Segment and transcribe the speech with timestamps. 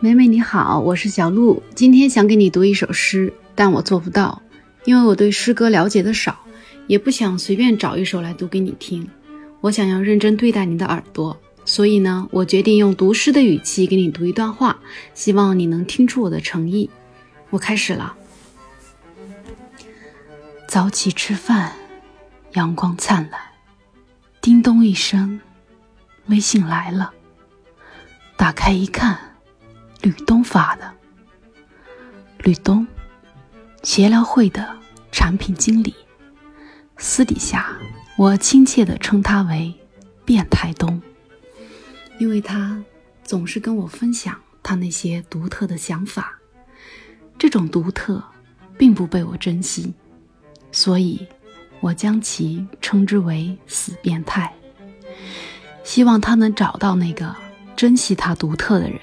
[0.00, 4.40] 美美你好，我是小鹿，今天想给你读一首诗，但我做不到，
[4.84, 6.38] 因为我对诗歌了解的少，
[6.86, 9.06] 也不想随便找一首来读给你听。
[9.60, 14.78] 我想要认真对待你的耳朵，所以呢，我决定用读诗的语气给你读一段话，
[15.14, 16.88] 希望你能听出我的诚意。
[17.50, 18.14] 我开始了。
[20.68, 21.72] 早起吃饭，
[22.52, 23.40] 阳光灿烂，
[24.42, 25.40] 叮咚一声，
[26.26, 27.14] 微信来了，
[28.36, 29.18] 打开一看。
[30.02, 30.92] 吕东发的，
[32.40, 32.86] 吕东，
[33.82, 34.76] 协聊会的
[35.10, 35.94] 产品经理，
[36.98, 37.74] 私底下
[38.18, 39.74] 我亲切地称他为
[40.26, 41.00] “变态东”，
[42.20, 42.84] 因为他
[43.24, 46.38] 总是跟我分享他那些独特的想法，
[47.38, 48.22] 这种独特
[48.76, 49.94] 并不被我珍惜，
[50.70, 51.26] 所以
[51.80, 54.52] 我将其称之为“死变态”，
[55.84, 57.34] 希望他能找到那个
[57.76, 59.00] 珍惜他独特的人。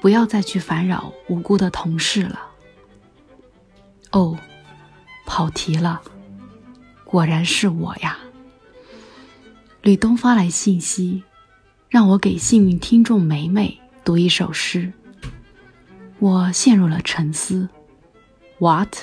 [0.00, 2.40] 不要再去烦扰无辜的同事了。
[4.12, 4.38] 哦，
[5.24, 6.00] 跑题了，
[7.04, 8.18] 果然是我呀。
[9.82, 11.24] 吕东发来信息，
[11.88, 14.92] 让我给幸运听众梅梅读一首诗。
[16.20, 17.68] 我陷入了沉思。
[18.58, 18.94] What？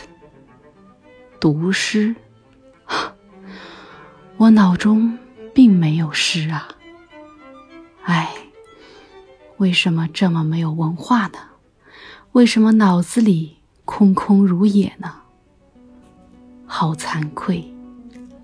[1.43, 2.15] 读诗？
[4.37, 5.19] 我脑中
[5.53, 6.69] 并没有诗啊。
[8.03, 8.29] 唉。
[9.57, 11.39] 为什么这么没有文化呢？
[12.31, 15.15] 为什么脑子里空空如也呢？
[16.65, 17.61] 好惭愧，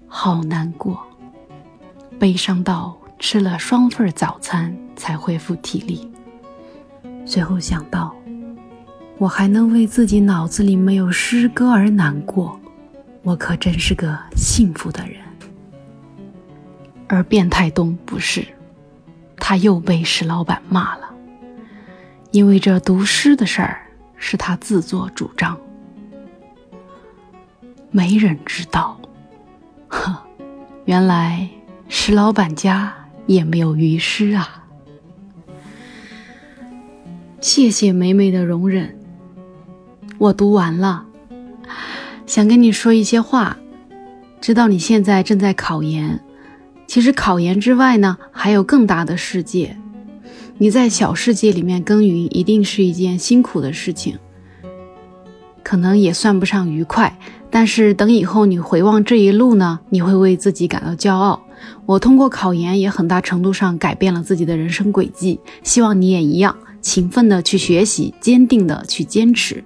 [0.06, 1.02] 好难过，
[2.20, 6.12] 悲伤到吃了双份早餐才恢复体力。
[7.26, 8.14] 随后想到，
[9.18, 12.60] 我还能为自己脑子里没有诗歌而难过，
[13.24, 15.18] 我可真是个幸福的人。
[17.08, 18.46] 而变态东不是。
[19.42, 21.10] 他又被石老板骂了，
[22.30, 23.82] 因为这读诗的事儿
[24.16, 25.58] 是他自作主张。
[27.90, 29.00] 没人知道，
[29.88, 30.24] 呵，
[30.86, 31.50] 原来
[31.88, 32.94] 石老板家
[33.26, 34.66] 也没有鱼诗啊。
[37.42, 39.00] 谢谢美美的容忍，
[40.20, 41.06] 我读完了，
[42.30, 43.58] 想跟你说一些话，
[44.40, 46.20] 知道你现在正在考研。
[46.86, 49.76] 其实考研之外呢，还有更大的世界。
[50.60, 54.20] 你在小世界里面耕耘，一定是一件辛苦的事情，
[55.64, 57.18] 可能也算不上愉快。
[57.50, 61.42] 但是等以后你回望这一路呢，你会为自己感到骄傲。
[61.88, 65.40] 我通过考研，也很大程度上改变了自己的人生轨迹。
[65.64, 69.64] 希望你也一样，勤奋的去学习，坚定的去坚持。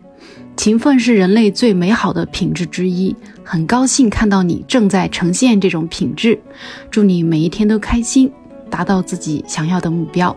[0.55, 6.39] 勤奋是人类最美好的品质之一很高兴看到你正在呈现这种品质。
[6.89, 8.31] 祝你每一天都开心
[8.69, 10.35] 达到自己想要的目标。